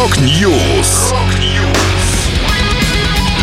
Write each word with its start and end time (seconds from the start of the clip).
Rock 0.00 0.50
News. 0.50 1.12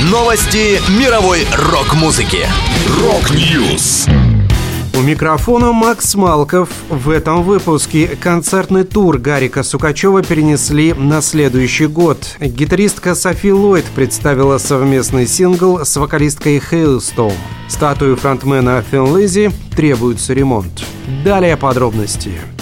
Новости 0.10 0.82
мировой 1.00 1.46
рок-музыки. 1.56 2.48
Rock 3.00 3.48
News. 3.48 4.08
У 4.98 5.02
микрофона 5.02 5.72
Макс 5.72 6.16
Малков. 6.16 6.70
В 6.90 7.12
этом 7.12 7.44
выпуске 7.44 8.08
концертный 8.08 8.86
тур 8.86 9.20
Гарика 9.20 9.62
Сукачева 9.62 10.24
перенесли 10.24 10.94
на 10.94 11.22
следующий 11.22 11.86
год. 11.86 12.36
Гитаристка 12.40 13.14
Софи 13.14 13.54
Ллойд 13.54 13.86
представила 13.94 14.58
совместный 14.58 15.28
сингл 15.28 15.86
с 15.86 15.96
вокалисткой 15.96 16.60
Halestorm. 16.60 17.34
Статую 17.68 18.16
фронтмена 18.16 18.84
Thin 18.90 19.16
Lizzy 19.16 19.52
требуется 19.76 20.34
ремонт. 20.34 20.84
Далее 21.24 21.56
подробности. 21.56 22.32
Скорый 22.32 22.57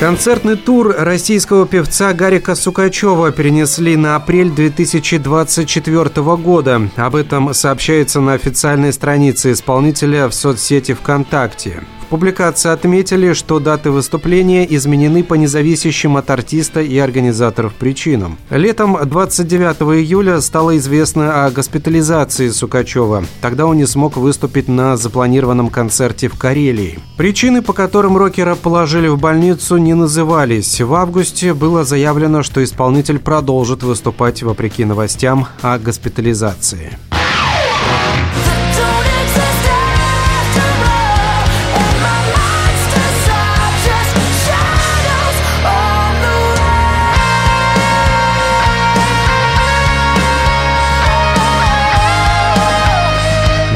Концертный 0.00 0.54
тур 0.54 0.94
российского 0.96 1.66
певца 1.66 2.12
Гарика 2.12 2.54
Сукачева 2.54 3.32
перенесли 3.32 3.96
на 3.96 4.14
апрель 4.14 4.48
2024 4.48 6.36
года. 6.36 6.88
Об 6.94 7.16
этом 7.16 7.52
сообщается 7.52 8.20
на 8.20 8.34
официальной 8.34 8.92
странице 8.92 9.50
исполнителя 9.50 10.28
в 10.28 10.34
соцсети 10.34 10.94
ВКонтакте. 10.94 11.82
Публикации 12.10 12.70
отметили, 12.70 13.34
что 13.34 13.60
даты 13.60 13.90
выступления 13.90 14.66
изменены 14.74 15.22
по 15.22 15.34
независящим 15.34 16.16
от 16.16 16.30
артиста 16.30 16.80
и 16.80 16.96
организаторов 16.98 17.74
причинам. 17.74 18.38
Летом 18.50 18.98
29 19.02 20.02
июля 20.02 20.40
стало 20.40 20.78
известно 20.78 21.44
о 21.44 21.50
госпитализации 21.50 22.48
Сукачева. 22.48 23.24
Тогда 23.42 23.66
он 23.66 23.76
не 23.76 23.86
смог 23.86 24.16
выступить 24.16 24.68
на 24.68 24.96
запланированном 24.96 25.68
концерте 25.68 26.28
в 26.28 26.38
Карелии. 26.38 26.98
Причины, 27.18 27.60
по 27.60 27.74
которым 27.74 28.16
рокера 28.16 28.54
положили 28.54 29.08
в 29.08 29.18
больницу, 29.18 29.76
не 29.76 29.94
назывались. 29.94 30.80
В 30.80 30.94
августе 30.94 31.52
было 31.52 31.84
заявлено, 31.84 32.42
что 32.42 32.64
исполнитель 32.64 33.18
продолжит 33.18 33.82
выступать 33.82 34.42
вопреки 34.42 34.84
новостям 34.84 35.46
о 35.60 35.78
госпитализации. 35.78 36.98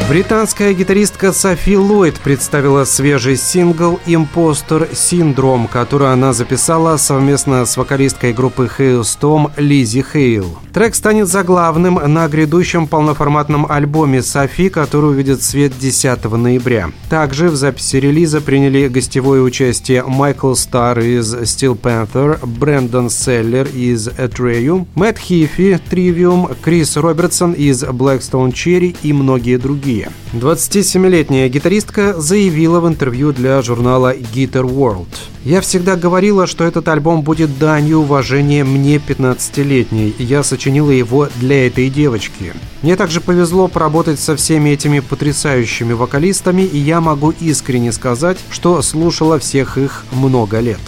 Британская 0.09 0.73
гитаристка 0.73 1.31
Софи 1.31 1.77
Ллойд 1.77 2.19
представила 2.19 2.83
свежий 2.83 3.37
сингл 3.37 4.01
«Импостер 4.05 4.89
Синдром», 4.93 5.67
который 5.67 6.11
она 6.11 6.33
записала 6.33 6.97
совместно 6.97 7.65
с 7.65 7.77
вокалисткой 7.77 8.33
группы 8.33 8.69
Hailstorm 8.77 9.51
Лизи 9.55 10.03
Хейл. 10.03 10.57
Трек 10.73 10.95
станет 10.95 11.27
заглавным 11.29 11.99
на 12.05 12.27
грядущем 12.27 12.87
полноформатном 12.87 13.65
альбоме 13.71 14.21
Софи, 14.21 14.69
который 14.69 15.11
увидит 15.11 15.41
свет 15.41 15.71
10 15.79 16.23
ноября. 16.31 16.91
Также 17.09 17.49
в 17.49 17.55
записи 17.55 17.95
релиза 17.95 18.41
приняли 18.41 18.89
гостевое 18.89 19.41
участие 19.41 20.03
Майкл 20.03 20.53
Старр 20.53 20.99
из 20.99 21.33
Steel 21.33 21.79
Panther, 21.79 22.39
Брэндон 22.45 23.09
Селлер 23.09 23.67
из 23.67 24.09
Atreyu, 24.09 24.85
Мэтт 24.95 25.19
Хифи, 25.19 25.79
Trivium, 25.89 26.55
Крис 26.61 26.97
Робертсон 26.97 27.53
из 27.53 27.83
Blackstone 27.83 28.51
Cherry 28.51 28.95
и 29.01 29.13
многие 29.13 29.57
другие. 29.57 29.92
27-летняя 30.33 31.47
гитаристка 31.49 32.19
заявила 32.19 32.79
в 32.79 32.87
интервью 32.87 33.31
для 33.31 33.61
журнала 33.61 34.15
Guitar 34.15 34.63
World. 34.63 35.07
«Я 35.45 35.61
всегда 35.61 35.95
говорила, 35.95 36.47
что 36.47 36.63
этот 36.63 36.87
альбом 36.87 37.21
будет 37.21 37.59
данью 37.59 37.99
уважения 37.99 38.63
мне 38.63 38.97
15-летней. 38.97 40.15
Я 40.17 40.43
сочинила 40.43 40.91
его 40.91 41.27
для 41.35 41.67
этой 41.67 41.89
девочки. 41.89 42.53
Мне 42.81 42.95
также 42.95 43.21
повезло 43.21 43.67
поработать 43.67 44.19
со 44.19 44.35
всеми 44.35 44.69
этими 44.71 44.99
потрясающими 44.99 45.93
вокалистами, 45.93 46.63
и 46.63 46.77
я 46.77 47.01
могу 47.01 47.31
искренне 47.31 47.91
сказать, 47.91 48.37
что 48.49 48.81
слушала 48.81 49.37
всех 49.39 49.77
их 49.77 50.05
много 50.11 50.59
лет». 50.59 50.81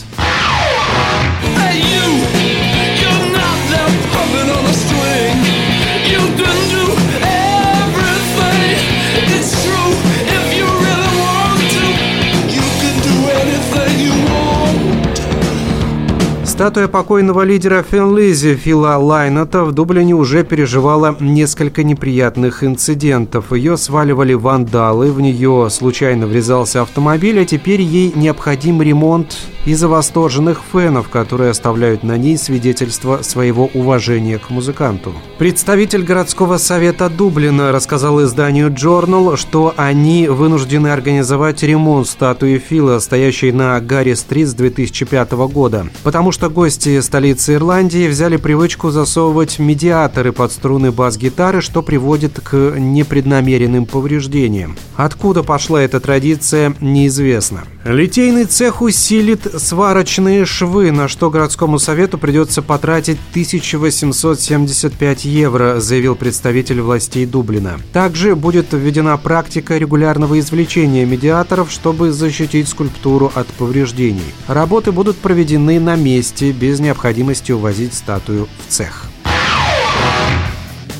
Статуя 16.55 16.87
покойного 16.87 17.41
лидера 17.41 17.83
Фенлизи 17.83 18.55
Фила 18.55 18.95
Лайната 18.95 19.65
в 19.65 19.73
Дублине 19.73 20.13
уже 20.13 20.45
переживала 20.45 21.13
несколько 21.19 21.83
неприятных 21.83 22.63
инцидентов. 22.63 23.51
Ее 23.51 23.75
сваливали 23.75 24.35
вандалы, 24.35 25.11
в 25.11 25.19
нее 25.19 25.67
случайно 25.69 26.27
врезался 26.27 26.83
автомобиль, 26.83 27.41
а 27.41 27.45
теперь 27.45 27.81
ей 27.81 28.13
необходим 28.15 28.81
ремонт 28.81 29.35
из-за 29.65 29.87
восторженных 29.87 30.61
фенов, 30.71 31.09
которые 31.09 31.49
оставляют 31.51 32.03
на 32.03 32.17
ней 32.17 32.37
свидетельство 32.37 33.21
своего 33.21 33.69
уважения 33.73 34.37
к 34.37 34.49
музыканту. 34.49 35.13
Представитель 35.39 36.03
городского 36.03 36.57
совета 36.57 37.09
Дублина 37.09 37.71
рассказал 37.71 38.23
изданию 38.23 38.69
Journal, 38.69 39.35
что 39.35 39.73
они 39.75 40.27
вынуждены 40.27 40.87
организовать 40.87 41.63
ремонт 41.63 42.07
статуи 42.07 42.59
Фила, 42.59 42.99
стоящей 42.99 43.51
на 43.51 43.79
Гарри-стрит 43.81 44.47
с 44.47 44.53
2005 44.53 45.31
года, 45.31 45.87
потому 46.03 46.31
что 46.31 46.44
гости 46.49 46.99
столицы 47.01 47.53
Ирландии 47.55 48.07
взяли 48.07 48.37
привычку 48.37 48.89
засовывать 48.89 49.59
медиаторы 49.59 50.31
под 50.31 50.51
струны 50.51 50.91
бас-гитары, 50.91 51.61
что 51.61 51.81
приводит 51.81 52.39
к 52.39 52.75
непреднамеренным 52.77 53.85
повреждениям. 53.85 54.75
Откуда 54.95 55.43
пошла 55.43 55.81
эта 55.81 55.99
традиция, 55.99 56.75
неизвестно. 56.81 57.63
Литейный 57.85 58.45
цех 58.45 58.81
усилит 58.81 59.47
сварочные 59.61 60.45
швы, 60.45 60.91
на 60.91 61.07
что 61.07 61.29
городскому 61.29 61.77
совету 61.77 62.17
придется 62.17 62.63
потратить 62.63 63.19
1875 63.29 65.25
евро, 65.25 65.79
заявил 65.79 66.15
представитель 66.15 66.81
властей 66.81 67.27
Дублина. 67.27 67.79
Также 67.93 68.35
будет 68.35 68.73
введена 68.73 69.17
практика 69.17 69.77
регулярного 69.77 70.39
извлечения 70.39 71.05
медиаторов, 71.05 71.69
чтобы 71.69 72.11
защитить 72.11 72.67
скульптуру 72.67 73.31
от 73.35 73.45
повреждений. 73.45 74.33
Работы 74.47 74.91
будут 74.91 75.17
проведены 75.17 75.79
на 75.79 75.95
месте, 75.95 76.34
без 76.43 76.79
необходимости 76.79 77.51
увозить 77.51 77.93
статую 77.93 78.47
в 78.65 78.71
цех. 78.71 79.05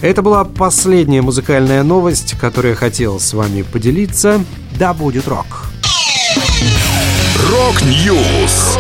Это 0.02 0.22
была 0.22 0.44
последняя 0.44 1.22
музыкальная 1.22 1.84
новость, 1.84 2.38
которую 2.40 2.72
я 2.72 2.78
хотел 2.78 3.20
с 3.20 3.34
вами 3.34 3.62
поделиться. 3.64 4.44
Да 4.78 4.94
будет 4.94 5.28
рок! 5.28 5.46
Rock 7.52 8.08
News. 8.08 8.78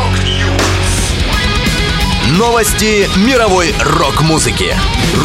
Новости 2.38 3.08
мировой 3.26 3.74
рок-музыки. 3.80 4.76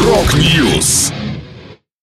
Rock 0.05 0.52
News. 0.52 1.11